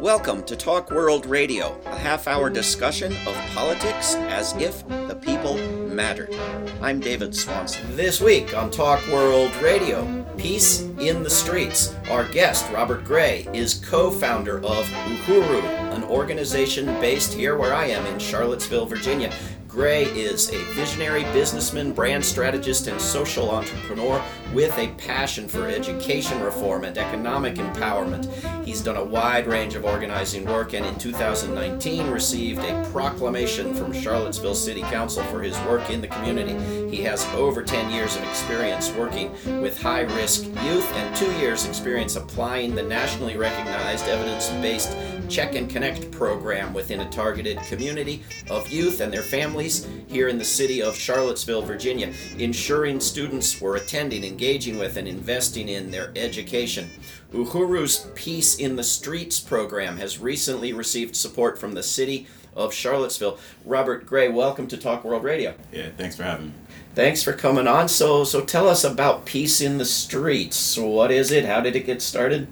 [0.00, 5.58] Welcome to Talk World Radio, a half hour discussion of politics as if the people
[5.88, 6.34] mattered.
[6.80, 7.94] I'm David Swanson.
[7.94, 11.94] This week on Talk World Radio, Peace in the Streets.
[12.08, 15.62] Our guest, Robert Gray, is co founder of Uhuru,
[15.94, 19.30] an organization based here where I am in Charlottesville, Virginia.
[19.70, 24.20] Gray is a visionary businessman, brand strategist, and social entrepreneur
[24.52, 28.26] with a passion for education reform and economic empowerment.
[28.64, 33.92] He's done a wide range of organizing work and in 2019 received a proclamation from
[33.92, 36.90] Charlottesville City Council for his work in the community.
[36.90, 39.30] He has over 10 years of experience working
[39.62, 44.90] with high risk youth and two years' experience applying the nationally recognized evidence based
[45.30, 50.38] Check and Connect program within a targeted community of youth and their families here in
[50.38, 56.10] the city of Charlottesville, Virginia, ensuring students were attending, engaging with, and investing in their
[56.16, 56.90] education.
[57.32, 63.38] Uhuru's Peace in the Streets program has recently received support from the city of Charlottesville.
[63.64, 65.54] Robert Gray, welcome to Talk World Radio.
[65.70, 66.52] Yeah, thanks for having me.
[66.96, 67.88] Thanks for coming on.
[67.88, 70.76] So, so tell us about Peace in the Streets.
[70.76, 71.44] What is it?
[71.44, 72.48] How did it get started?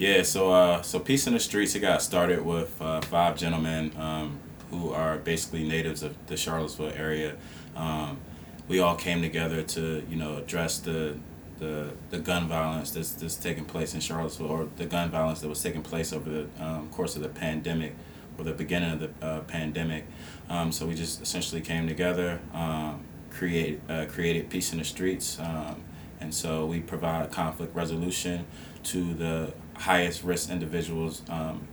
[0.00, 3.92] Yeah, so uh, so Peace in the Streets, it got started with uh, five gentlemen
[3.98, 7.36] um, who are basically natives of the Charlottesville area.
[7.76, 8.18] Um,
[8.66, 11.18] we all came together to you know address the
[11.58, 15.48] the, the gun violence that's, that's taking place in Charlottesville, or the gun violence that
[15.48, 17.94] was taking place over the um, course of the pandemic,
[18.38, 20.06] or the beginning of the uh, pandemic.
[20.48, 25.38] Um, so we just essentially came together, um, create uh, created peace in the streets,
[25.38, 25.84] um,
[26.20, 28.46] and so we provide conflict resolution
[28.82, 31.66] to the highest risk individuals um,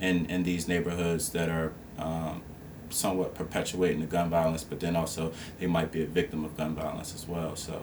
[0.00, 2.42] in in these neighborhoods that are um,
[2.90, 6.74] somewhat perpetuating the gun violence, but then also they might be a victim of gun
[6.74, 7.56] violence as well.
[7.56, 7.82] So.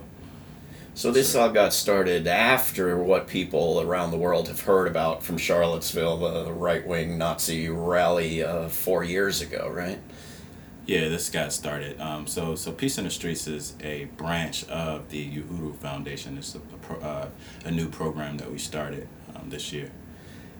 [0.93, 5.37] So this all got started after what people around the world have heard about from
[5.37, 9.99] Charlottesville, the right wing Nazi rally uh, four years ago, right?
[10.85, 11.97] Yeah, this got started.
[12.01, 16.37] Um, so, so Peace in the Streets is a branch of the Uhuru Foundation.
[16.37, 17.29] It's a, a, pro, uh,
[17.63, 19.91] a new program that we started um, this year.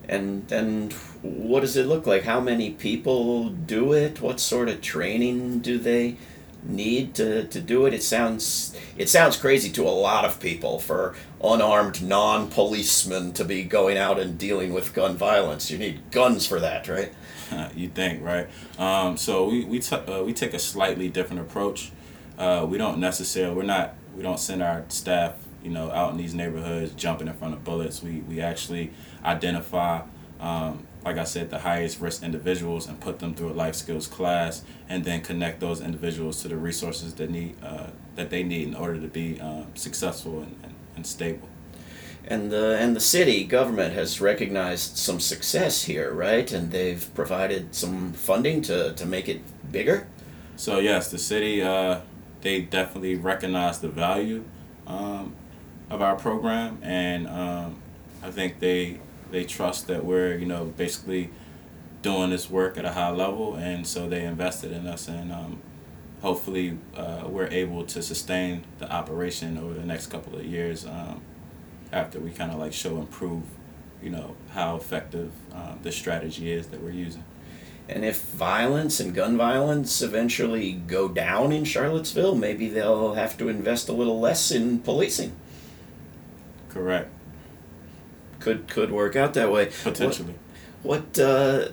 [0.07, 2.23] And and what does it look like?
[2.23, 4.21] How many people do it?
[4.21, 6.17] What sort of training do they
[6.63, 7.93] need to, to do it?
[7.93, 13.63] It sounds it sounds crazy to a lot of people for unarmed non-policemen to be
[13.63, 15.69] going out and dealing with gun violence.
[15.71, 17.13] You need guns for that, right?
[17.75, 18.47] you think, right?
[18.77, 21.91] Um, so we we t- uh, we take a slightly different approach.
[22.37, 26.17] Uh, we don't necessarily we're not we don't send our staff you know out in
[26.17, 28.01] these neighborhoods jumping in front of bullets.
[28.01, 28.91] We we actually
[29.23, 30.01] identify.
[30.39, 34.05] Um, like I said, the highest risk individuals and put them through a life skills
[34.05, 38.67] class, and then connect those individuals to the resources that need uh, that they need
[38.67, 41.47] in order to be um, successful and, and, and stable
[42.25, 46.51] and the and the city government has recognized some success here, right?
[46.51, 49.41] And they've provided some funding to, to make it
[49.71, 50.07] bigger.
[50.55, 52.01] So yes, the city uh,
[52.41, 54.43] they definitely recognize the value
[54.87, 55.35] um,
[55.91, 57.75] of our program, and um,
[58.23, 61.29] I think they they trust that we're you know basically
[62.01, 65.61] doing this work at a high level, and so they invested in us, and um,
[66.21, 70.85] hopefully uh, we're able to sustain the operation over the next couple of years.
[70.85, 71.21] Um,
[71.91, 73.43] after we kind of like show and prove,
[74.01, 77.23] you know, how effective um, the strategy is that we're using.
[77.89, 83.49] And if violence and gun violence eventually go down in Charlottesville, maybe they'll have to
[83.49, 85.35] invest a little less in policing.
[86.71, 87.09] Correct.
[88.39, 89.71] Could could work out that way.
[89.83, 90.35] Potentially.
[90.81, 91.67] What, what uh,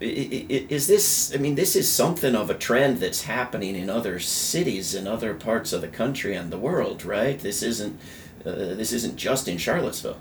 [0.00, 1.32] is this?
[1.34, 5.32] I mean, this is something of a trend that's happening in other cities in other
[5.32, 7.38] parts of the country and the world, right?
[7.38, 7.98] This isn't
[8.44, 10.18] uh, this isn't just in Charlottesville.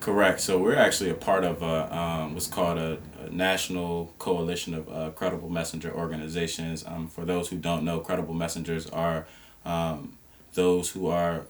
[0.00, 0.40] Correct.
[0.40, 4.88] So we're actually a part of a, um, what's called a, a national coalition of
[4.88, 6.84] uh, credible messenger organizations.
[6.84, 9.28] Um, for those who don't know, credible messengers are
[9.64, 10.18] um,
[10.54, 11.46] those who are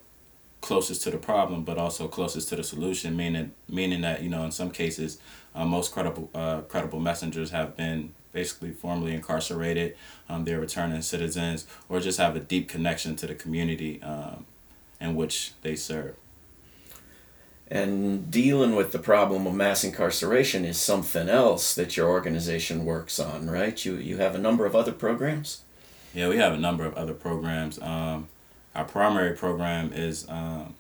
[0.63, 3.15] closest to the problem, but also closest to the solution.
[3.15, 5.19] Meaning, meaning that you know, in some cases,
[5.55, 9.95] uh, most credible uh, credible messengers have been basically formally incarcerated.
[10.31, 14.03] Um, they're returning citizens, or just have a deep connection to the community.
[14.03, 14.47] Um,
[15.03, 16.15] in which they serve.
[17.69, 23.19] And dealing with the problem of mass incarceration is something else that your organization works
[23.19, 23.83] on, right?
[23.85, 25.63] You, you have a number of other programs?
[26.15, 27.81] Yeah, we have a number of other programs.
[27.81, 28.29] Um,
[28.75, 30.75] our primary program is um,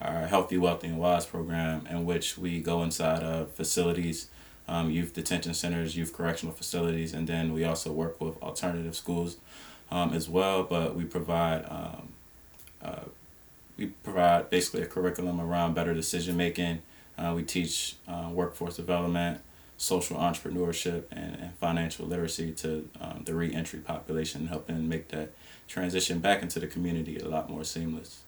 [0.00, 4.28] our Healthy, Wealthy, and Wise program, in which we go inside of facilities,
[4.68, 9.36] um, youth detention centers, youth correctional facilities, and then we also work with alternative schools
[9.90, 10.62] um, as well.
[10.62, 12.08] But we provide um,
[12.82, 13.04] uh,
[13.76, 16.82] we provide basically a curriculum around better decision making.
[17.16, 19.40] Uh, we teach uh, workforce development,
[19.76, 25.32] social entrepreneurship and, and financial literacy to um, the reentry population, helping make that
[25.70, 28.22] transition back into the community a lot more seamless.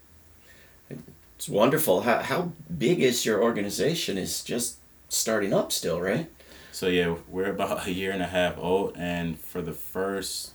[1.36, 2.02] It's wonderful.
[2.02, 4.16] How, how big is your organization?
[4.16, 4.76] Is just
[5.08, 6.30] starting up still, right?
[6.70, 10.52] So yeah, we're about a year and a half old, and for the first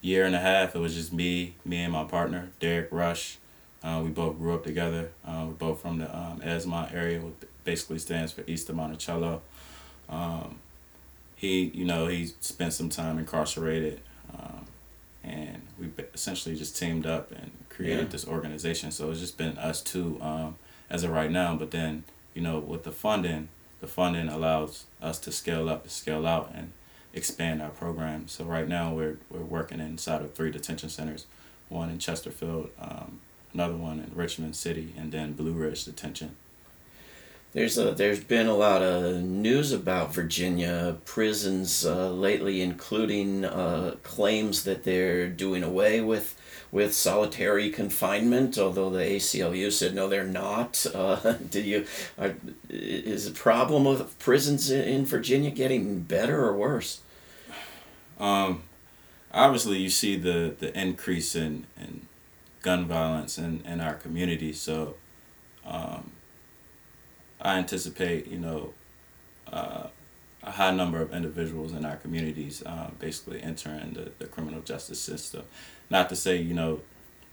[0.00, 3.38] year and a half, it was just me, me and my partner, Derek Rush.
[3.82, 5.10] Uh, we both grew up together.
[5.26, 7.34] Uh, we're both from the um, Esmont area, which
[7.64, 9.42] basically stands for East of Monticello.
[10.08, 10.60] Um,
[11.34, 14.00] he, you know, he spent some time incarcerated,
[14.32, 14.66] um,
[15.24, 18.08] and we essentially just teamed up and created yeah.
[18.10, 18.90] this organization.
[18.90, 20.56] So it's just been us two um,
[20.90, 21.56] as of right now.
[21.56, 22.04] But then,
[22.34, 23.48] you know, with the funding,
[23.80, 26.72] the funding allows us to scale up, scale out, and
[27.12, 28.28] expand our program.
[28.28, 31.26] So right now we're we're working inside of three detention centers,
[31.68, 33.20] one in Chesterfield, um,
[33.52, 36.36] another one in Richmond City, and then Blue Ridge Detention.
[37.54, 43.94] There's a, there's been a lot of news about Virginia prisons uh, lately, including uh,
[44.02, 46.34] claims that they're doing away with
[46.72, 48.58] with solitary confinement.
[48.58, 50.84] Although the ACLU said no, they're not.
[50.94, 51.86] Uh, do you
[52.18, 52.34] are,
[52.68, 57.02] is the problem of prisons in Virginia getting better or worse?
[58.18, 58.62] Um,
[59.32, 62.08] obviously, you see the the increase in in
[62.62, 64.52] gun violence in in our community.
[64.52, 64.96] So.
[65.64, 66.13] Um,
[67.40, 68.74] I anticipate, you know,
[69.52, 69.88] uh,
[70.42, 75.00] a high number of individuals in our communities um, basically entering the, the criminal justice
[75.00, 75.42] system.
[75.90, 76.80] Not to say, you know,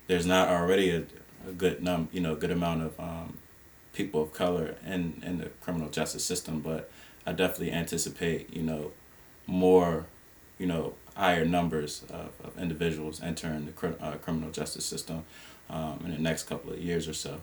[0.08, 1.04] there's not already a,
[1.48, 3.38] a good num you know good amount of um,
[3.94, 6.90] people of color in, in the criminal justice system, but
[7.26, 8.92] I definitely anticipate, you know,
[9.48, 10.06] more,
[10.58, 15.26] you know, higher numbers of, of individuals entering the cr- uh, criminal justice system
[15.70, 17.42] um, in the next couple of years or so.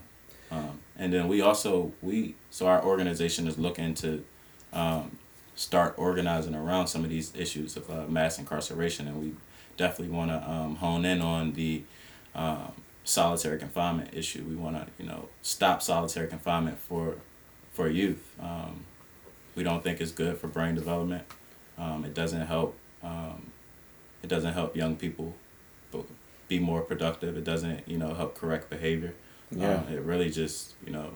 [0.50, 4.24] Um, and then we also we so our organization is looking to
[4.72, 5.18] um,
[5.54, 9.34] start organizing around some of these issues of uh, mass incarceration, and we
[9.76, 11.82] definitely want to um, hone in on the
[12.34, 12.72] um,
[13.04, 14.44] solitary confinement issue.
[14.44, 17.16] We want to you know stop solitary confinement for
[17.72, 18.34] for youth.
[18.40, 18.84] Um,
[19.54, 21.24] we don't think it's good for brain development.
[21.76, 22.76] Um, it doesn't help.
[24.22, 25.34] it doesn't help young people
[26.48, 27.36] be more productive.
[27.36, 29.14] It doesn't you know help correct behavior.
[29.50, 29.74] Yeah.
[29.74, 31.10] Um, it really just, you know,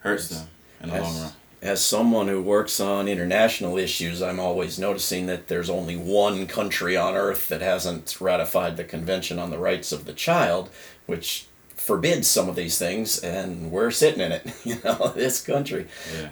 [0.00, 0.48] hurts them
[0.82, 1.32] in the as, long run.
[1.62, 6.96] As someone who works on international issues, I'm always noticing that there's only one country
[6.96, 10.70] on earth that hasn't ratified the Convention on the Rights of the Child,
[11.06, 14.52] which forbids some of these things, and we're sitting in it.
[14.64, 15.86] You know, this country.
[16.16, 16.30] Yeah.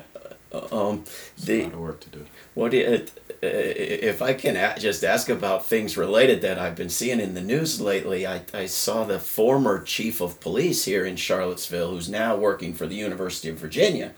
[0.53, 1.05] Uh, um,
[1.39, 2.27] the, a lot of work to do.
[2.55, 7.35] What it, if I can just ask about things related that I've been seeing in
[7.35, 12.09] the news lately, I, I saw the former chief of police here in Charlottesville, who's
[12.09, 14.13] now working for the University of Virginia,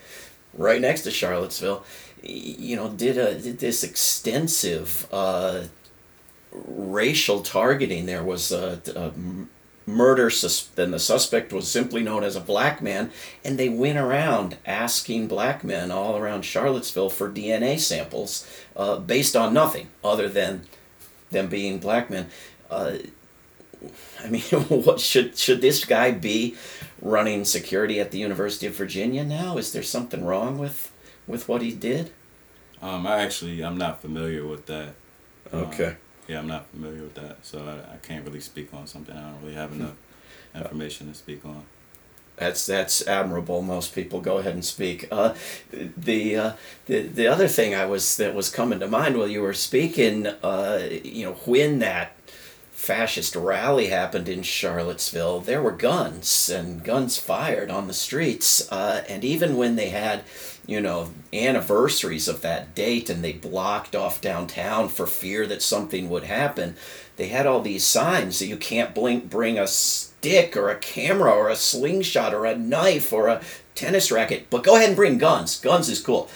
[0.55, 1.85] right next to Charlottesville,
[2.23, 5.65] you know, did a did this extensive uh,
[6.53, 8.07] racial targeting.
[8.07, 9.13] There was a, a
[9.87, 13.11] murder sus- then the suspect was simply known as a black man
[13.45, 18.47] and they went around asking black men all around charlottesville for dna samples
[18.77, 20.63] uh, based on nothing other than
[21.33, 22.29] them being black men.
[22.71, 22.99] Uh,
[24.23, 26.55] i mean what should should this guy be
[27.01, 29.57] running security at the university of virginia now?
[29.59, 30.93] Is there something wrong with
[31.27, 32.13] with what he did?
[32.81, 34.95] Um, i actually i'm not familiar with that.
[35.53, 35.87] Okay.
[35.87, 35.97] um,
[36.29, 39.17] yeah, I'm not familiar with that, so I, I can't really speak on something.
[39.17, 39.95] I don't really have enough
[40.55, 41.65] information to speak on.
[42.37, 43.61] That's that's admirable.
[43.63, 45.07] Most people go ahead and speak.
[45.11, 45.35] Uh,
[45.71, 46.53] the uh,
[46.87, 50.27] the the other thing I was that was coming to mind while you were speaking,
[50.27, 52.17] uh, you know, when that
[52.83, 59.05] fascist rally happened in Charlottesville, there were guns and guns fired on the streets, uh,
[59.09, 60.25] and even when they had
[60.67, 66.09] you know, anniversaries of that date and they blocked off downtown for fear that something
[66.09, 66.77] would happen.
[67.17, 71.33] They had all these signs that you can't blink, bring a stick or a camera
[71.33, 73.43] or a slingshot or a knife or a
[73.75, 75.59] tennis racket, but go ahead and bring guns.
[75.59, 76.29] Guns is cool.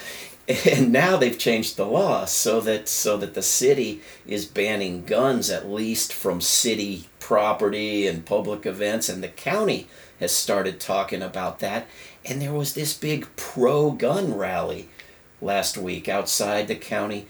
[0.47, 5.49] And now they've changed the law so that so that the city is banning guns
[5.49, 9.87] at least from city property and public events and the county
[10.21, 11.85] has started talking about that
[12.23, 14.87] and there was this big pro gun rally
[15.41, 17.27] last week outside the county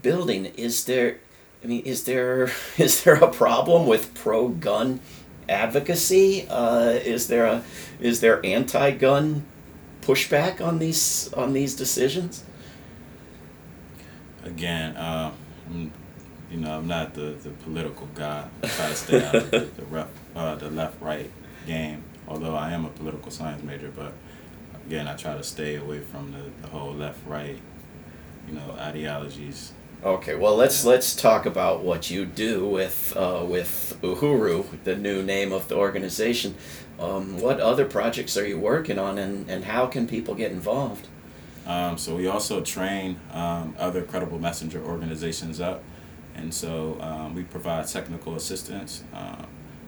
[0.00, 0.46] building.
[0.46, 1.18] Is there
[1.62, 5.00] I mean, is there is there a problem with pro gun
[5.48, 6.46] advocacy?
[6.48, 7.64] Uh, is there a
[8.00, 9.44] is there anti gun
[10.02, 12.44] pushback on these on these decisions?
[14.44, 15.32] Again, uh,
[16.50, 18.46] you know, I'm not the, the political guy.
[18.62, 20.06] I try to stay out of the, the,
[20.36, 21.30] uh, the left right
[21.66, 24.12] game although I am a political science major, but
[24.86, 27.58] again, I try to stay away from the, the whole left right,
[28.48, 29.72] you know, ideologies.
[30.04, 35.22] Okay, well let's let's talk about what you do with uh, with Uhuru, the new
[35.22, 36.56] name of the organization.
[36.98, 41.06] Um, what other projects are you working on, and, and how can people get involved?
[41.66, 45.84] Um, so we also train um, other credible messenger organizations up,
[46.34, 49.04] and so um, we provide technical assistance.
[49.14, 49.44] Uh,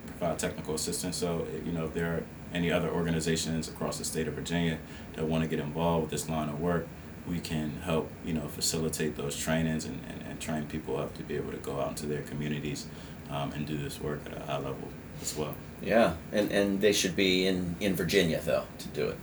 [0.07, 1.17] provide technical assistance.
[1.17, 4.79] So you know if there are any other organizations across the state of Virginia
[5.15, 6.87] that want to get involved with this line of work,
[7.27, 11.23] we can help you know facilitate those trainings and, and, and train people up to
[11.23, 12.87] be able to go out into their communities
[13.31, 14.89] um, and do this work at a high level
[15.23, 15.55] as well.
[15.83, 19.19] Yeah, and, and they should be in, in Virginia though to do it.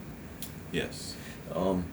[0.71, 1.15] Yes.
[1.53, 1.85] Um,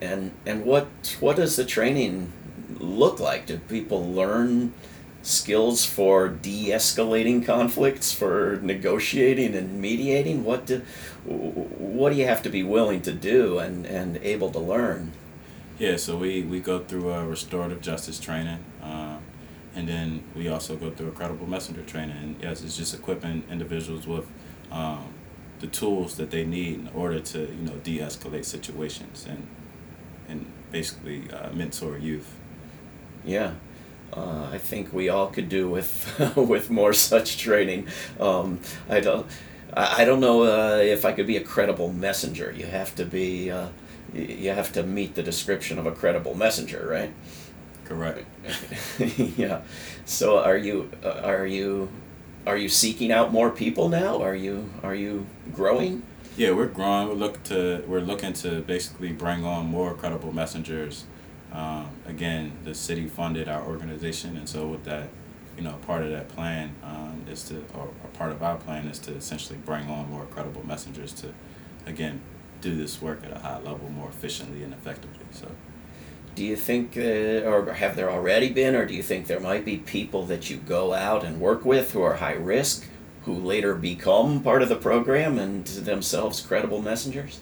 [0.00, 0.88] and and what
[1.20, 2.32] what does the training
[2.78, 3.46] look like?
[3.46, 4.74] Do people learn
[5.22, 10.44] skills for de-escalating conflicts, for negotiating and mediating?
[10.44, 10.82] What do
[11.24, 15.12] what do you have to be willing to do and, and able to learn?
[15.78, 19.18] Yeah, so we, we go through a restorative justice training, um,
[19.74, 22.16] and then we also go through a credible messenger training.
[22.16, 24.26] And yes, it's just equipping individuals with
[24.72, 25.12] um,
[25.60, 29.46] the tools that they need in order to you know de-escalate situations and
[30.28, 32.34] and basically uh, mentor youth.
[33.24, 33.52] Yeah.
[34.12, 37.88] Uh, I think we all could do with with more such training.
[38.18, 39.26] Um, I don't
[39.74, 42.50] I, I don't know uh, if I could be a credible messenger.
[42.56, 43.68] You have to be uh,
[44.14, 47.12] you have to meet the description of a credible messenger, right?
[47.84, 48.26] Correct.
[49.36, 49.60] yeah.
[50.04, 51.88] So are you uh, are you
[52.46, 54.22] are you seeking out more people now?
[54.22, 56.02] Are you are you growing?
[56.36, 57.08] Yeah, we're growing.
[57.08, 61.04] We're looking to we're looking to basically bring on more credible messengers.
[61.52, 65.08] Um, again, the city funded our organization, and so with that,
[65.56, 68.86] you know, part of that plan um, is to, or a part of our plan
[68.86, 71.32] is to essentially bring on more credible messengers to,
[71.86, 72.20] again,
[72.60, 75.24] do this work at a high level more efficiently and effectively.
[75.32, 75.48] So.
[76.34, 79.64] Do you think, uh, or have there already been, or do you think there might
[79.64, 82.86] be people that you go out and work with who are high risk,
[83.24, 87.40] who later become part of the program and themselves credible messengers?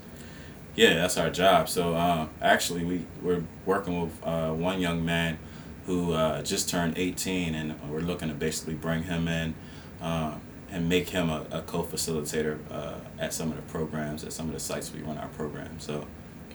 [0.77, 1.69] Yeah, that's our job.
[1.69, 5.39] So uh, actually, we we're working with uh, one young man
[5.87, 9.55] who uh, just turned 18, and we're looking to basically bring him in
[10.01, 10.39] uh,
[10.75, 14.53] and make him a, a co-facilitator uh, at some of the programs at some of
[14.53, 15.79] the sites we run our program.
[15.79, 16.05] So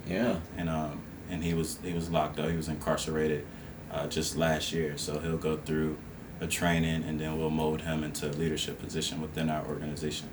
[0.06, 2.50] yeah, and um, and he was he was locked up.
[2.50, 3.48] He was incarcerated
[3.92, 4.98] uh, just last year.
[4.98, 5.98] So he'll go through
[6.42, 10.30] a training, and then we'll mold him into a leadership position within our organization.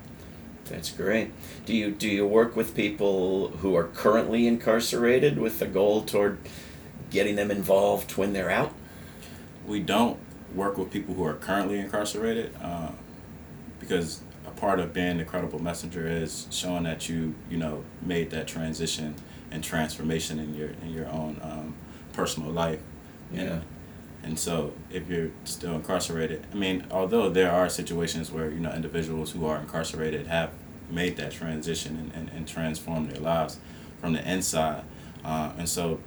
[0.64, 1.32] That's great.
[1.64, 6.38] Do you do you work with people who are currently incarcerated with the goal toward
[7.10, 8.72] getting them involved when they're out?
[9.64, 10.18] We don't
[10.52, 12.90] work with people who are currently incarcerated uh,
[13.78, 18.30] because a part of being the credible messenger is showing that you you know made
[18.30, 19.14] that transition
[19.50, 21.74] and transformation in your in your own um,
[22.12, 22.80] personal life.
[23.32, 23.42] Yeah.
[23.42, 23.64] And,
[24.22, 28.72] and so if you're still incarcerated, I mean, although there are situations where, you know,
[28.72, 30.50] individuals who are incarcerated have
[30.90, 33.60] made that transition and, and, and transformed their lives
[34.00, 34.82] from the inside.
[35.24, 36.00] Uh, and so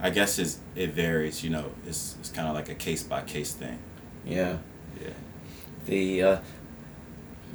[0.00, 3.22] I guess it's, it varies, you know, it's, it's kind of like a case by
[3.22, 3.78] case thing.
[4.24, 4.58] Yeah.
[4.98, 5.10] Yeah.
[5.84, 6.40] The, uh,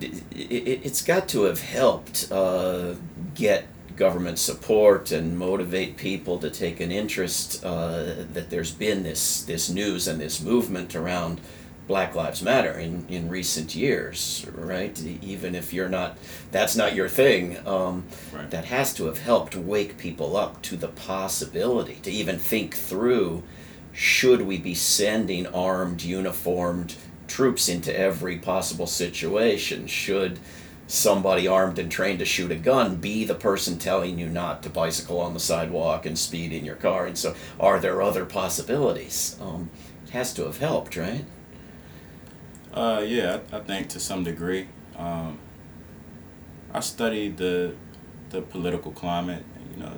[0.03, 2.95] it, it, it's got to have helped uh,
[3.35, 3.65] get
[3.95, 9.69] government support and motivate people to take an interest uh, that there's been this this
[9.69, 11.39] news and this movement around
[11.87, 14.97] Black Lives Matter in, in recent years, right?
[15.21, 16.17] Even if you're not,
[16.51, 17.57] that's not your thing.
[17.67, 18.49] Um, Right.
[18.49, 23.43] That has to have helped wake people up to the possibility to even think through
[23.91, 26.95] should we be sending armed, uniformed
[27.31, 29.87] troops into every possible situation?
[29.87, 30.37] Should
[30.85, 34.69] somebody armed and trained to shoot a gun be the person telling you not to
[34.69, 37.05] bicycle on the sidewalk and speed in your car?
[37.05, 39.37] And so, are there other possibilities?
[39.41, 39.69] Um,
[40.03, 41.23] it has to have helped, right?
[42.73, 44.67] Uh, yeah, I, think to some degree.
[44.97, 45.39] Um,
[46.73, 47.75] I studied the
[48.29, 49.91] the political climate, you know,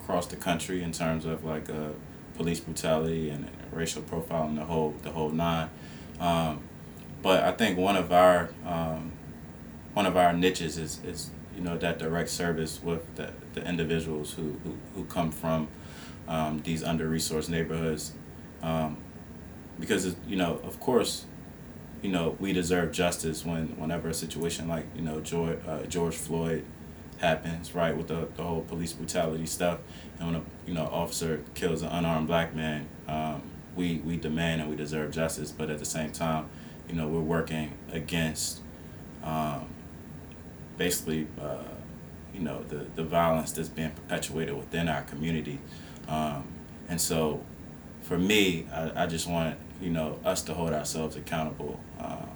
[0.00, 1.90] across the country in terms of like uh,
[2.34, 5.70] police brutality and racial profiling, the whole the whole nine.
[6.20, 6.62] Um,
[7.22, 9.12] but I think one of our um,
[9.94, 14.34] one of our niches is, is you know that direct service with the, the individuals
[14.34, 15.68] who, who, who come from
[16.28, 18.12] um, these under resourced neighborhoods.
[18.62, 18.98] Um,
[19.78, 21.26] because you know of course
[22.02, 26.14] you know we deserve justice when whenever a situation like you know George, uh, George
[26.14, 26.64] Floyd
[27.18, 29.80] happens right with the, the whole police brutality stuff.
[30.18, 33.42] And when a you know officer kills an unarmed black man um,
[33.78, 36.48] we we demand and we deserve justice but at the same time
[36.88, 38.60] you know we're working against
[39.22, 39.66] um,
[40.76, 41.64] basically uh,
[42.34, 45.58] you know the the violence that's being perpetuated within our community,
[46.08, 46.44] um,
[46.88, 47.42] and so
[48.02, 52.28] for me, I, I just want you know us to hold ourselves accountable, um,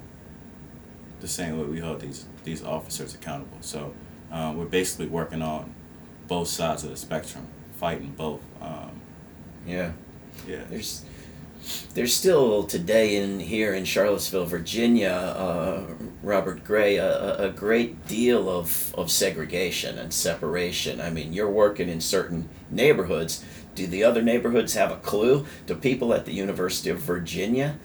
[1.20, 3.58] the same way we hold these these officers accountable.
[3.61, 3.94] So
[4.30, 5.72] um, we're basically working on
[6.28, 7.46] both sides of the spectrum,
[7.76, 8.40] fighting both.
[8.61, 9.00] Um,
[9.66, 9.92] yeah.
[10.46, 10.62] Yeah.
[10.68, 11.04] There's
[11.95, 15.87] there's still today in here in Charlottesville, Virginia, uh,
[16.23, 21.00] Robert Gray, a, a great deal of, of segregation and separation.
[21.00, 23.45] I mean, you're working in certain neighborhoods.
[23.75, 25.47] Do the other neighborhoods have a clue?
[25.66, 27.78] Do people at the University of Virginia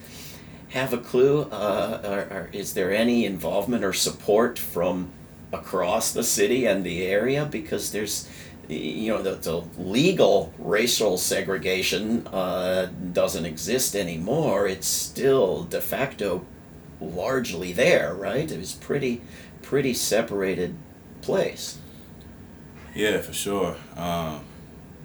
[0.69, 1.43] have a clue?
[1.43, 5.11] Uh, or, or is there any involvement or support from
[5.53, 7.45] across the city and the area?
[7.45, 8.29] Because there's
[8.67, 14.67] you know the, the legal racial segregation uh, doesn't exist anymore.
[14.67, 16.45] It's still de facto
[16.99, 18.51] largely there right?
[18.51, 19.21] It was pretty
[19.61, 20.75] pretty separated
[21.21, 21.77] place.
[22.93, 23.75] Yeah for sure.
[23.95, 24.43] Um,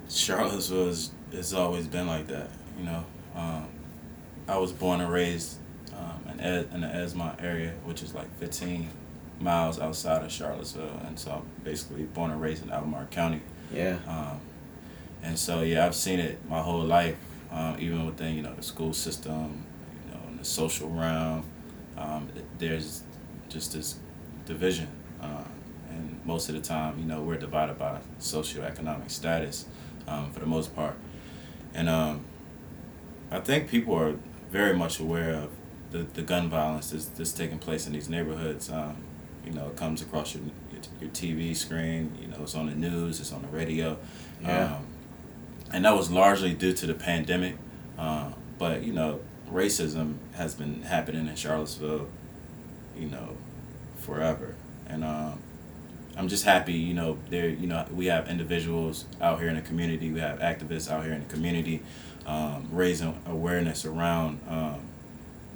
[0.08, 0.94] charlottesville
[1.32, 3.04] has, always been like that you know?
[3.34, 3.66] Um,
[4.46, 5.58] i was born and raised
[5.96, 8.88] um, in, Ed, in the Edgemont area which is like 15
[9.40, 11.00] miles outside of charlottesville.
[11.06, 13.40] And so i'm basically born and raised in albemarle county
[13.72, 13.98] yeah.
[14.06, 14.40] Um,
[15.22, 17.16] and so yeah, I've seen it my whole life,
[17.50, 19.64] um, even within you know the school system,
[20.06, 21.44] you know, in the social realm.
[21.96, 23.02] Um, there's
[23.48, 23.98] just this
[24.46, 24.88] division,
[25.20, 25.44] uh,
[25.90, 29.66] and most of the time, you know, we're divided by socioeconomic status,
[30.08, 30.96] um, for the most part,
[31.74, 32.24] and um,
[33.30, 34.16] I think people are
[34.50, 35.50] very much aware of
[35.90, 38.70] the, the gun violence that's, that's taking place in these neighborhoods.
[39.44, 40.44] You know, it comes across your
[41.00, 42.16] your TV screen.
[42.20, 43.98] You know, it's on the news, it's on the radio.
[44.40, 44.76] Yeah.
[44.76, 44.86] Um,
[45.72, 47.56] and that was largely due to the pandemic.
[47.98, 49.20] Uh, but you know,
[49.50, 52.08] racism has been happening in Charlottesville,
[52.96, 53.36] you know,
[53.98, 54.54] forever.
[54.86, 55.38] And um,
[56.16, 59.62] I'm just happy, you know, there, you know, we have individuals out here in the
[59.62, 61.82] community, we have activists out here in the community,
[62.26, 64.80] um, raising awareness around um,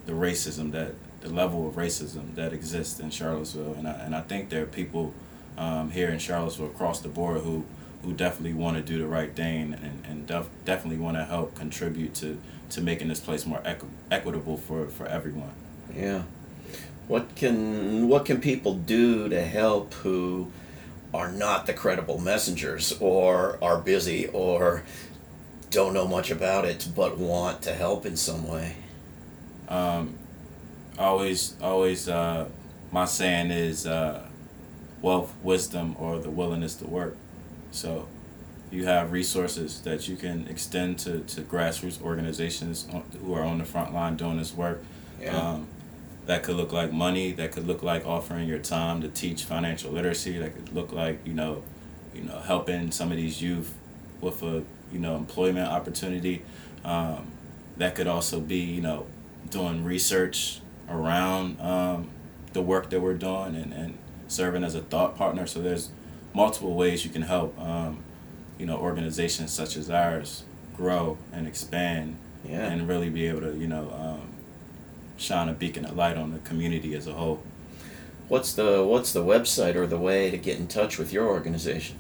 [0.06, 0.94] the racism that
[1.26, 4.66] the level of racism that exists in Charlottesville, and I, and I think there are
[4.66, 5.12] people
[5.58, 7.64] um, here in Charlottesville across the board who
[8.02, 11.56] who definitely want to do the right thing and, and def- definitely want to help
[11.56, 12.38] contribute to,
[12.70, 15.50] to making this place more equ- equitable for, for everyone.
[15.92, 16.22] Yeah.
[17.08, 20.52] What can what can people do to help who
[21.12, 24.84] are not the credible messengers or are busy or
[25.70, 28.76] don't know much about it but want to help in some way?
[29.68, 30.16] Um,
[30.98, 32.48] always always uh,
[32.90, 34.26] my saying is uh,
[35.02, 37.16] wealth, wisdom, or the willingness to work.
[37.70, 38.09] So
[38.70, 42.88] you have resources that you can extend to, to grassroots organizations
[43.20, 44.82] who are on the front line doing this work.
[45.20, 45.37] Yeah.
[45.37, 45.68] Um,
[46.26, 47.32] that could look like money.
[47.32, 50.38] That could look like offering your time to teach financial literacy.
[50.38, 51.62] That could look like you know,
[52.14, 53.72] you know, helping some of these youth
[54.20, 56.42] with a you know employment opportunity.
[56.85, 57.30] Um,
[57.76, 59.06] that could also be you know
[59.50, 62.11] doing research around um,
[62.53, 65.46] the work that we're doing and, and serving as a thought partner.
[65.46, 65.90] So there's
[66.35, 68.03] multiple ways you can help, um,
[68.59, 70.44] you know, organizations such as ours
[70.77, 72.66] grow and expand yeah.
[72.66, 74.29] and really be able to, you know, um,
[75.16, 77.42] shine a beacon of light on the community as a whole.
[78.29, 81.96] What's the What's the website or the way to get in touch with your organization?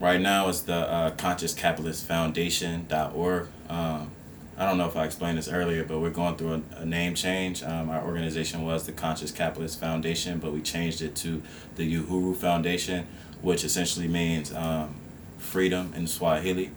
[0.00, 3.48] Right now, it's the uh, Conscious Capitalist Foundation.org.
[3.68, 4.10] Um,
[4.58, 7.14] I don't know if I explained this earlier, but we're going through a, a name
[7.14, 7.62] change.
[7.62, 11.40] Um, our organization was the Conscious Capitalist Foundation, but we changed it to
[11.76, 13.06] the Uhuru Foundation,
[13.40, 14.96] which essentially means um,
[15.38, 16.72] freedom in Swahili.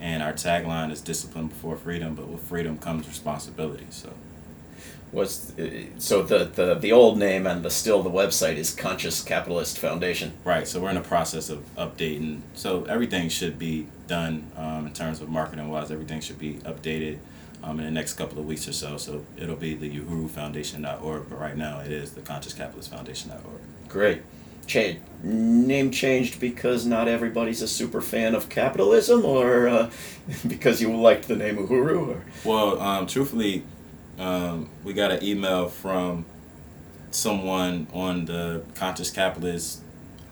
[0.00, 3.86] And our tagline is discipline before freedom, but with freedom comes responsibility.
[3.90, 4.12] So
[5.12, 9.22] was uh, so the, the the old name and the still the website is Conscious
[9.22, 10.32] Capitalist Foundation.
[10.44, 10.66] Right.
[10.66, 12.40] So we're in the process of updating.
[12.54, 15.90] So everything should be done um, in terms of marketing wise.
[15.90, 17.18] Everything should be updated
[17.62, 18.96] um, in the next couple of weeks or so.
[18.96, 23.60] So it'll be the Uhuru Foundation.org, but right now it is the Conscious Capitalist Foundation.org.
[23.88, 24.22] Great.
[24.66, 29.90] Change, name changed because not everybody's a super fan of capitalism, or uh,
[30.48, 32.08] because you liked the name Uhuru?
[32.08, 32.24] Or?
[32.44, 33.62] Well, um, truthfully,
[34.18, 36.24] um, we got an email from
[37.10, 39.82] someone on the Conscious Capitalist.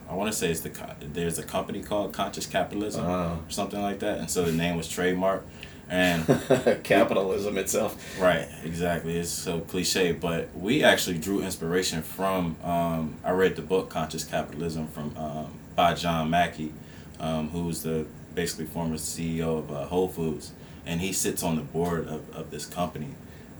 [0.09, 3.81] I want to say it's the there's a company called Conscious Capitalism uh, or something
[3.81, 5.43] like that, and so the name was trademarked.
[5.87, 6.25] And
[6.83, 8.19] capitalism itself.
[8.19, 9.17] Right, exactly.
[9.17, 12.55] It's so cliche, but we actually drew inspiration from.
[12.63, 16.73] Um, I read the book Conscious Capitalism from um, by John Mackey,
[17.19, 20.53] um, who's the basically former CEO of uh, Whole Foods,
[20.87, 23.09] and he sits on the board of, of this company.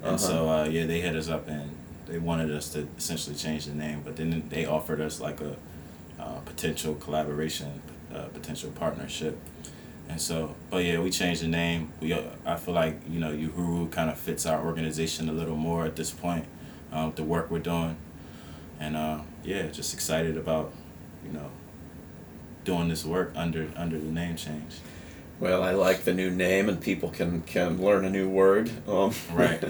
[0.06, 0.18] And uh-huh.
[0.18, 3.74] so uh, yeah, they hit us up and they wanted us to essentially change the
[3.74, 5.56] name, but then they offered us like a
[6.20, 7.82] uh, potential collaboration,
[8.14, 9.36] uh, potential partnership.
[10.08, 11.92] And so, but yeah, we changed the name.
[12.00, 15.56] We uh, I feel like you know Uhuru kind of fits our organization a little
[15.56, 16.46] more at this point,
[16.92, 17.98] um, the work we're doing,
[18.80, 20.72] and uh, yeah, just excited about
[21.26, 21.50] you know
[22.64, 24.76] doing this work under under the name change.
[25.40, 28.72] Well, I like the new name, and people can can learn a new word.
[28.88, 29.64] Um, right.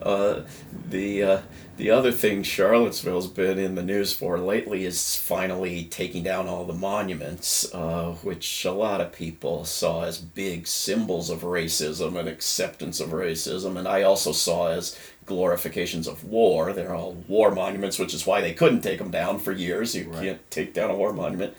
[0.00, 0.40] uh,
[0.88, 1.40] the uh,
[1.76, 6.64] the other thing Charlottesville's been in the news for lately is finally taking down all
[6.64, 12.26] the monuments, uh, which a lot of people saw as big symbols of racism and
[12.26, 16.72] acceptance of racism, and I also saw as glorifications of war.
[16.72, 19.94] They're all war monuments, which is why they couldn't take them down for years.
[19.94, 20.22] You right.
[20.22, 21.54] can't take down a war monument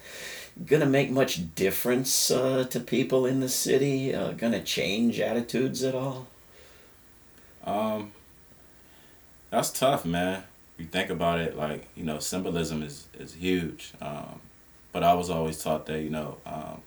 [0.65, 4.13] going to make much difference uh, to people in the city?
[4.13, 6.28] Uh, going to change attitudes at all?
[7.63, 8.12] Um,
[9.50, 10.43] that's tough, man.
[10.78, 13.93] You think about it, like you know, symbolism is is huge.
[14.00, 14.41] Um,
[14.91, 16.82] but I was always taught that you know, um,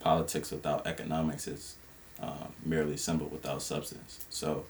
[0.00, 1.76] politics without economics is
[2.20, 4.24] um, merely symbol without substance.
[4.30, 4.64] So,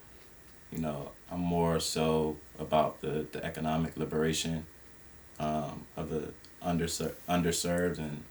[0.70, 4.66] you know, I'm more so about the the economic liberation
[5.38, 6.32] um, of the
[6.64, 8.24] underser- underserved and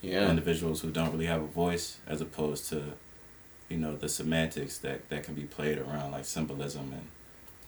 [0.00, 0.28] yeah.
[0.28, 2.94] individuals who don't really have a voice as opposed to
[3.68, 7.08] you know the semantics that that can be played around like symbolism and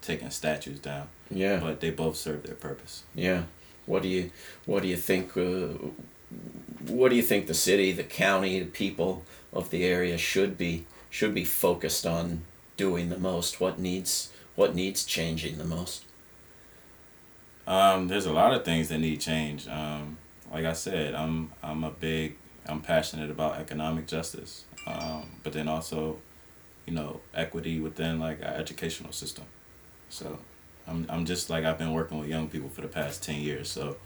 [0.01, 1.09] taking statues down.
[1.31, 1.61] Yeah.
[1.61, 3.05] But they both serve their purpose.
[3.15, 3.45] Yeah.
[3.87, 4.31] What do you
[4.67, 5.69] what do you think uh,
[6.87, 10.87] what do you think the city the county the people of the area should be
[11.11, 12.43] should be focused on
[12.77, 13.61] doing the most?
[13.61, 16.05] What needs what needs changing the most?
[17.67, 19.69] Um, there's a lot of things that need change.
[19.69, 20.19] Um,
[20.53, 22.37] like I said, I'm I'm a big
[22.67, 26.19] I'm passionate about economic justice, um, but then also,
[26.87, 29.45] you know, equity within like our educational system.
[30.09, 30.39] So,
[30.87, 33.71] I'm I'm just like I've been working with young people for the past ten years,
[33.71, 33.97] so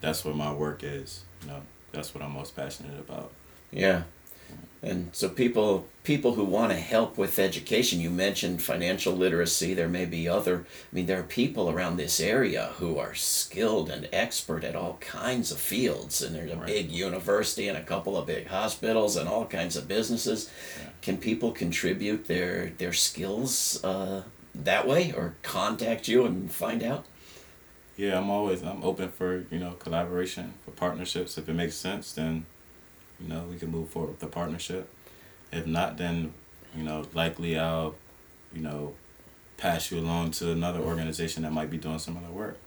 [0.00, 1.24] that's where my work is.
[1.42, 3.32] You know, that's what I'm most passionate about.
[3.70, 4.02] Yeah,
[4.82, 9.74] and so people people who want to help with education, you mentioned financial literacy.
[9.74, 10.64] There may be other.
[10.92, 14.98] I mean, there are people around this area who are skilled and expert at all
[15.00, 16.66] kinds of fields, and there's a right.
[16.66, 20.50] big university and a couple of big hospitals and all kinds of businesses.
[20.78, 20.90] Yeah.
[21.02, 24.22] Can people contribute their their skills uh,
[24.54, 27.06] that way, or contact you and find out?
[27.96, 32.12] Yeah, I'm always I'm open for you know collaboration for partnerships if it makes sense.
[32.12, 32.46] Then
[33.20, 34.88] you know, we can move forward with the partnership.
[35.52, 36.34] If not, then,
[36.76, 37.94] you know, likely I'll,
[38.52, 38.94] you know,
[39.56, 42.58] pass you along to another organization that might be doing other work.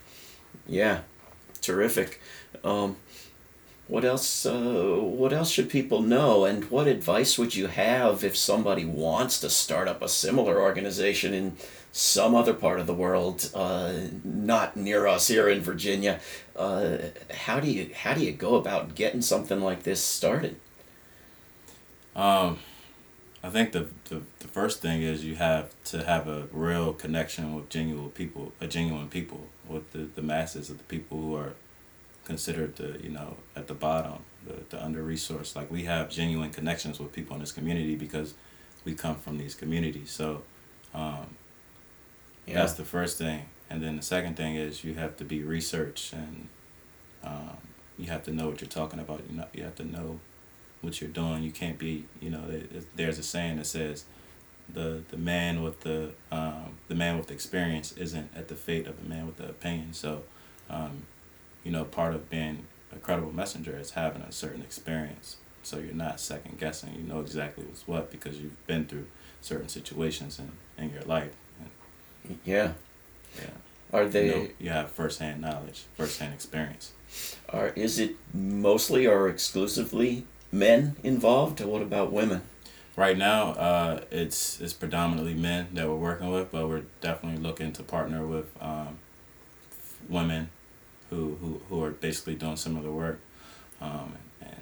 [0.67, 1.01] Yeah,
[1.62, 2.21] terrific.
[2.63, 2.95] Um,
[3.89, 4.45] what else?
[4.45, 6.45] Uh, what else should people know?
[6.45, 11.34] And what advice would you have if somebody wants to start up a similar organization
[11.34, 11.58] in
[11.91, 16.19] some other part of the world, uh, not near us here in Virginia?
[16.56, 16.99] Uh,
[17.34, 20.58] how do you how do you go about getting something like this started?
[22.15, 22.60] Um,
[23.43, 27.56] I think the, the the first thing is you have to have a real connection
[27.56, 31.54] with genuine people, a genuine people, with the, the masses of the people who are
[32.29, 35.55] considered the you know at the bottom, the the under resourced.
[35.55, 38.35] Like we have genuine connections with people in this community because
[38.85, 40.11] we come from these communities.
[40.11, 40.43] So
[40.93, 41.35] um,
[42.45, 42.53] yeah.
[42.59, 46.13] that's the first thing, and then the second thing is you have to be research
[46.13, 46.47] and
[47.23, 47.57] um,
[47.97, 49.23] you have to know what you're talking about.
[49.27, 50.19] You know you have to know
[50.81, 51.41] what you're doing.
[51.41, 52.43] You can't be you know
[52.95, 54.05] there's a saying that says
[54.71, 58.85] the the man with the um, the man with the experience isn't at the fate
[58.85, 59.93] of the man with the opinion.
[59.93, 60.21] So
[60.69, 61.07] um,
[61.63, 65.37] you know, part of being a credible messenger is having a certain experience.
[65.63, 66.95] So you're not second guessing.
[66.95, 69.07] You know exactly what's what because you've been through
[69.41, 70.51] certain situations in,
[70.83, 71.31] in your life.
[72.45, 72.73] yeah.
[73.37, 73.49] Yeah.
[73.91, 74.27] Are they?
[74.27, 76.91] You, know, you have firsthand knowledge, firsthand experience.
[77.49, 82.41] Are is it mostly or exclusively men involved, or what about women?
[82.95, 87.71] Right now, uh, it's it's predominantly men that we're working with, but we're definitely looking
[87.73, 88.99] to partner with um,
[90.07, 90.49] women
[91.09, 93.19] who, who, who are basically doing similar work
[93.81, 94.55] um, and,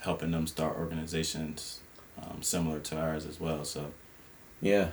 [0.00, 1.78] helping them start organizations
[2.20, 3.64] um, similar to ours as well.
[3.64, 3.92] So,
[4.60, 4.88] yeah.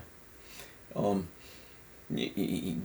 [0.96, 1.28] Um,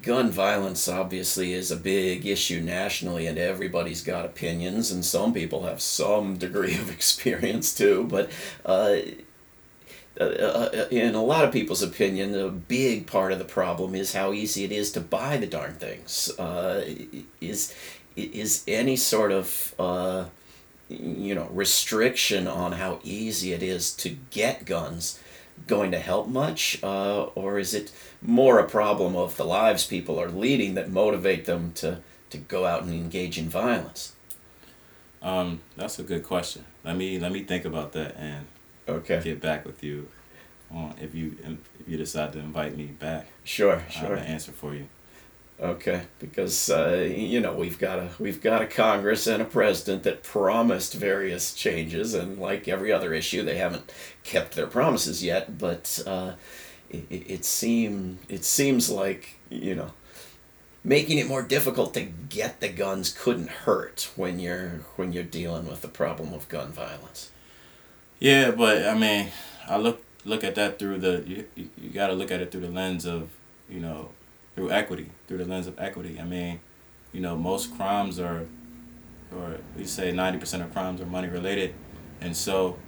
[0.02, 5.64] gun violence obviously is a big issue nationally, and everybody's got opinions, and some people
[5.64, 8.06] have some degree of experience too.
[8.10, 8.30] But
[8.64, 8.96] uh,
[10.20, 14.12] uh, uh, in a lot of people's opinion, a big part of the problem is
[14.12, 16.30] how easy it is to buy the darn things.
[16.38, 16.84] Uh,
[17.40, 17.74] is
[18.16, 20.24] is any sort of uh,
[20.88, 25.20] you know restriction on how easy it is to get guns
[25.66, 30.20] going to help much uh, or is it more a problem of the lives people
[30.20, 32.00] are leading that motivate them to,
[32.30, 34.12] to go out and engage in violence
[35.22, 36.64] Um, that's a good question.
[36.84, 38.46] Let me let me think about that and
[38.86, 39.20] Okay.
[39.24, 40.08] get back with you
[40.70, 41.36] on if you
[41.80, 43.28] if you decide to invite me back.
[43.44, 44.14] Sure, I have sure.
[44.16, 44.88] an answer for you.
[45.60, 50.02] Okay, because uh, you know we've got a we've got a Congress and a president
[50.02, 53.92] that promised various changes, and like every other issue, they haven't
[54.24, 55.56] kept their promises yet.
[55.56, 56.32] But uh,
[56.90, 59.92] it, it seem it seems like you know
[60.82, 65.66] making it more difficult to get the guns couldn't hurt when you're when you're dealing
[65.66, 67.30] with the problem of gun violence.
[68.18, 69.28] Yeah, but I mean,
[69.68, 72.62] I look look at that through the you, you got to look at it through
[72.62, 73.30] the lens of
[73.68, 74.10] you know
[74.54, 76.18] through equity through the lens of equity.
[76.20, 76.60] I mean,
[77.12, 78.46] you know most crimes are,
[79.34, 81.74] or we say ninety percent of crimes are money related,
[82.20, 82.78] and so.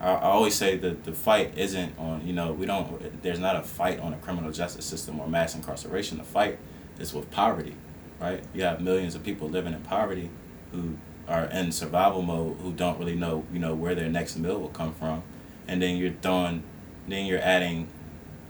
[0.00, 3.54] I, I always say that the fight isn't on you know we don't there's not
[3.54, 6.18] a fight on a criminal justice system or mass incarceration.
[6.18, 6.58] The fight
[6.98, 7.76] is with poverty,
[8.20, 8.42] right?
[8.52, 10.30] You have millions of people living in poverty
[10.72, 10.96] who
[11.28, 14.68] are in survival mode who don't really know you know where their next meal will
[14.68, 15.22] come from
[15.68, 16.62] and then you're throwing
[17.06, 17.88] then you're adding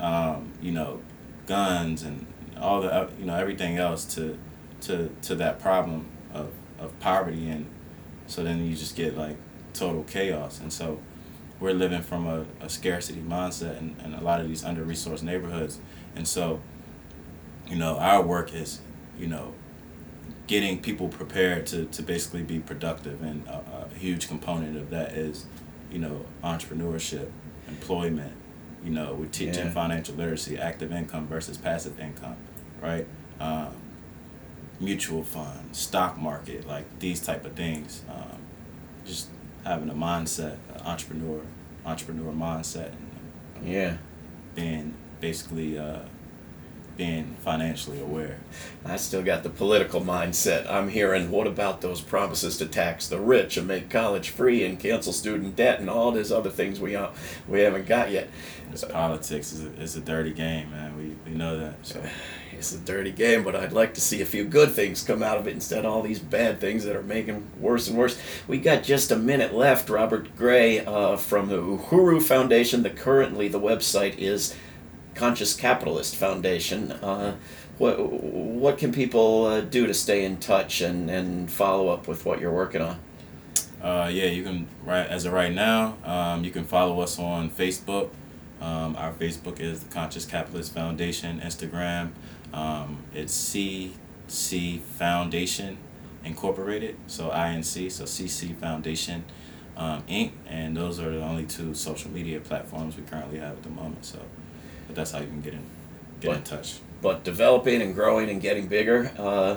[0.01, 1.01] um, you know
[1.47, 2.27] guns and
[2.61, 4.39] all the uh, you know everything else to
[4.81, 7.67] to to that problem of, of poverty and
[8.27, 9.37] so then you just get like
[9.75, 10.61] total chaos.
[10.61, 11.01] And so
[11.61, 15.23] we're living from a, a scarcity mindset in, in a lot of these under resourced
[15.23, 15.81] neighborhoods.
[16.17, 16.61] And so
[17.69, 18.81] you know our work is
[19.19, 19.55] you know
[20.47, 23.23] getting people prepared to, to basically be productive.
[23.23, 25.47] And a, a huge component of that is
[25.91, 27.31] you know entrepreneurship
[27.69, 28.35] employment
[28.85, 29.71] you know we're teaching Yeah.
[29.71, 32.37] financial literacy active income versus passive income
[32.81, 33.07] right
[33.41, 33.75] um,
[34.81, 38.39] mutual fund stock market like these type of things um,
[39.05, 39.29] just
[39.65, 41.41] having a mindset an entrepreneur
[41.87, 42.93] entrepreneur mindset
[43.57, 43.97] and Yeah.
[44.55, 46.01] being basically uh,
[46.97, 48.39] being financially aware
[48.85, 50.69] I still got the political mindset.
[50.69, 54.79] I'm hearing, what about those promises to tax the rich and make college free and
[54.79, 57.11] cancel student debt and all these other things we uh,
[57.47, 58.29] we haven't got yet?
[58.71, 60.97] This politics is a, is a dirty game, man.
[60.97, 61.87] We, we know that.
[61.87, 62.03] So
[62.63, 65.37] It's a dirty game, but I'd like to see a few good things come out
[65.37, 68.17] of it instead of all these bad things that are making worse and worse.
[68.47, 69.91] We got just a minute left.
[69.91, 72.85] Robert Gray uh, from the Uhuru Foundation.
[72.85, 74.55] The currently the website is
[75.23, 76.93] Conscious Capitalist Foundation.
[76.93, 77.37] Uh,
[77.79, 82.25] what what can people uh, do to stay in touch and, and follow up with
[82.27, 82.99] what you're working on?
[83.83, 85.97] uh, yeah, you can right as of right now.
[86.05, 88.11] Um, you can follow us on Facebook.
[88.61, 91.41] Um, our Facebook is the Conscious Capitalist Foundation.
[91.41, 92.13] Instagram,
[92.53, 95.79] um, it's CC Foundation
[96.25, 96.97] Incorporated.
[97.09, 97.91] So INC.
[97.91, 99.25] So CC Foundation
[99.77, 100.33] um, Inc.
[100.47, 104.05] And those are the only two social media platforms we currently have at the moment.
[104.05, 104.21] So,
[104.93, 105.65] but that's how you can get in
[106.21, 106.81] get in touch.
[107.01, 109.11] but developing and growing and getting bigger.
[109.19, 109.57] Uh,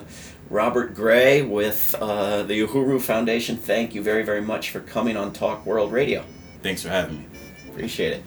[0.50, 5.34] Robert Gray with uh, the Uhuru Foundation, thank you very, very much for coming on
[5.34, 6.24] Talk World Radio.
[6.64, 7.26] Thanks for having me.
[7.68, 8.24] Appreciate it.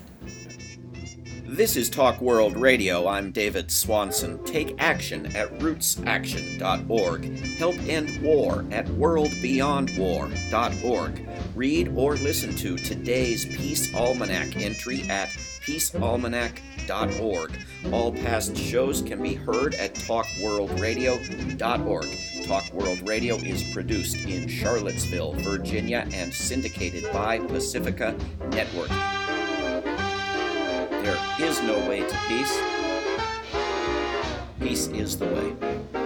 [1.47, 3.09] This is Talk World Radio.
[3.09, 4.45] I'm David Swanson.
[4.45, 7.39] Take action at rootsaction.org.
[7.57, 11.29] Help end war at worldbeyondwar.org.
[11.55, 15.31] Read or listen to today's Peace Almanac entry at
[15.65, 16.61] peacealmanac.org.
[16.91, 22.47] All past shows can be heard at talkworldradio.org.
[22.47, 28.17] Talk World Radio is produced in Charlottesville, Virginia, and syndicated by Pacifica
[28.51, 28.89] Network.
[31.03, 32.59] There is no way to peace.
[34.61, 35.98] Peace is the way.